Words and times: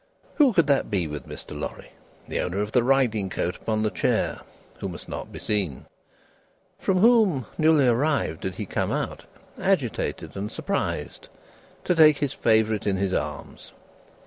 Who 0.37 0.51
could 0.53 0.65
that 0.65 0.89
be 0.89 1.05
with 1.05 1.27
Mr. 1.27 1.51
Lorry 1.55 1.91
the 2.27 2.39
owner 2.39 2.59
of 2.59 2.71
the 2.71 2.81
riding 2.81 3.29
coat 3.29 3.55
upon 3.55 3.83
the 3.83 3.91
chair 3.91 4.41
who 4.79 4.89
must 4.89 5.07
not 5.07 5.31
be 5.31 5.37
seen? 5.37 5.85
From 6.79 6.97
whom 6.97 7.45
newly 7.55 7.87
arrived, 7.87 8.41
did 8.41 8.55
he 8.55 8.65
come 8.65 8.91
out, 8.91 9.25
agitated 9.59 10.35
and 10.35 10.51
surprised, 10.51 11.29
to 11.83 11.93
take 11.93 12.17
his 12.17 12.33
favourite 12.33 12.87
in 12.87 12.97
his 12.97 13.13
arms? 13.13 13.73